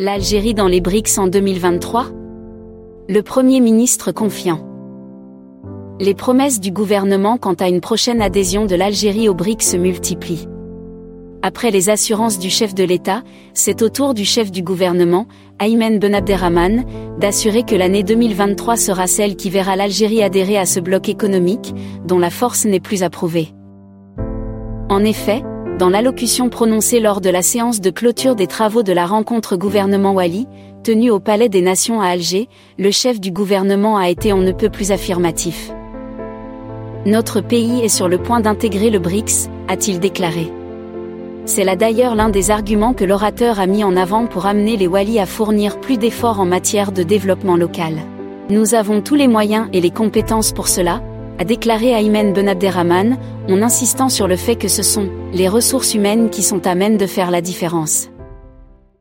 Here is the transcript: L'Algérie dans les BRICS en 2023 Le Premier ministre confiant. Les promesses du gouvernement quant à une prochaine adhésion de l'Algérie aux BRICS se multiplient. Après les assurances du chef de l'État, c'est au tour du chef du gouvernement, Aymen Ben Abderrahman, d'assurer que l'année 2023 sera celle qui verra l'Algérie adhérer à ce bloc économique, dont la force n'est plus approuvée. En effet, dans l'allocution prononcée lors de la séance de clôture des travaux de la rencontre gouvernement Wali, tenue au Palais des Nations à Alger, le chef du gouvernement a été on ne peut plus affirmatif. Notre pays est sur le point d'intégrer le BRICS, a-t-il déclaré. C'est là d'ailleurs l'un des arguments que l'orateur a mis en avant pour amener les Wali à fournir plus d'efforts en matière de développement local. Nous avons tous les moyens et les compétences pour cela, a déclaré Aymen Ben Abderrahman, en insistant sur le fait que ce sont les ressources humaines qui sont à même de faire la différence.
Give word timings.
L'Algérie 0.00 0.54
dans 0.54 0.66
les 0.66 0.80
BRICS 0.80 1.18
en 1.18 1.28
2023 1.28 2.06
Le 3.08 3.20
Premier 3.20 3.60
ministre 3.60 4.10
confiant. 4.10 4.58
Les 6.00 6.14
promesses 6.14 6.58
du 6.58 6.72
gouvernement 6.72 7.36
quant 7.38 7.54
à 7.54 7.68
une 7.68 7.80
prochaine 7.80 8.20
adhésion 8.20 8.66
de 8.66 8.74
l'Algérie 8.74 9.28
aux 9.28 9.34
BRICS 9.34 9.62
se 9.62 9.76
multiplient. 9.76 10.48
Après 11.42 11.70
les 11.70 11.90
assurances 11.90 12.40
du 12.40 12.50
chef 12.50 12.74
de 12.74 12.82
l'État, 12.82 13.22
c'est 13.52 13.82
au 13.82 13.88
tour 13.88 14.14
du 14.14 14.24
chef 14.24 14.50
du 14.50 14.64
gouvernement, 14.64 15.28
Aymen 15.60 16.00
Ben 16.00 16.16
Abderrahman, 16.16 16.84
d'assurer 17.20 17.62
que 17.62 17.76
l'année 17.76 18.02
2023 18.02 18.76
sera 18.76 19.06
celle 19.06 19.36
qui 19.36 19.48
verra 19.48 19.76
l'Algérie 19.76 20.24
adhérer 20.24 20.58
à 20.58 20.66
ce 20.66 20.80
bloc 20.80 21.08
économique, 21.08 21.72
dont 22.04 22.18
la 22.18 22.30
force 22.30 22.64
n'est 22.64 22.80
plus 22.80 23.04
approuvée. 23.04 23.50
En 24.88 25.04
effet, 25.04 25.44
dans 25.78 25.88
l'allocution 25.88 26.48
prononcée 26.48 27.00
lors 27.00 27.20
de 27.20 27.30
la 27.30 27.42
séance 27.42 27.80
de 27.80 27.90
clôture 27.90 28.36
des 28.36 28.46
travaux 28.46 28.82
de 28.82 28.92
la 28.92 29.06
rencontre 29.06 29.56
gouvernement 29.56 30.12
Wali, 30.12 30.46
tenue 30.84 31.10
au 31.10 31.18
Palais 31.18 31.48
des 31.48 31.62
Nations 31.62 32.00
à 32.00 32.08
Alger, 32.08 32.48
le 32.78 32.90
chef 32.90 33.20
du 33.20 33.32
gouvernement 33.32 33.96
a 33.96 34.08
été 34.08 34.32
on 34.32 34.40
ne 34.40 34.52
peut 34.52 34.68
plus 34.68 34.92
affirmatif. 34.92 35.72
Notre 37.06 37.40
pays 37.40 37.80
est 37.80 37.88
sur 37.88 38.08
le 38.08 38.18
point 38.18 38.40
d'intégrer 38.40 38.90
le 38.90 38.98
BRICS, 38.98 39.48
a-t-il 39.68 39.98
déclaré. 39.98 40.50
C'est 41.44 41.64
là 41.64 41.76
d'ailleurs 41.76 42.14
l'un 42.14 42.30
des 42.30 42.50
arguments 42.50 42.94
que 42.94 43.04
l'orateur 43.04 43.58
a 43.58 43.66
mis 43.66 43.84
en 43.84 43.96
avant 43.96 44.26
pour 44.26 44.46
amener 44.46 44.76
les 44.76 44.86
Wali 44.86 45.18
à 45.18 45.26
fournir 45.26 45.80
plus 45.80 45.98
d'efforts 45.98 46.40
en 46.40 46.46
matière 46.46 46.92
de 46.92 47.02
développement 47.02 47.56
local. 47.56 47.96
Nous 48.48 48.74
avons 48.74 49.02
tous 49.02 49.16
les 49.16 49.28
moyens 49.28 49.68
et 49.72 49.80
les 49.80 49.90
compétences 49.90 50.52
pour 50.52 50.68
cela, 50.68 51.02
a 51.38 51.44
déclaré 51.44 51.90
Aymen 51.90 52.32
Ben 52.32 52.48
Abderrahman, 52.48 53.18
en 53.48 53.62
insistant 53.62 54.08
sur 54.08 54.28
le 54.28 54.36
fait 54.36 54.56
que 54.56 54.68
ce 54.68 54.82
sont 54.82 55.08
les 55.32 55.48
ressources 55.48 55.94
humaines 55.94 56.30
qui 56.30 56.42
sont 56.42 56.66
à 56.66 56.74
même 56.74 56.96
de 56.96 57.06
faire 57.06 57.30
la 57.30 57.40
différence. 57.40 58.08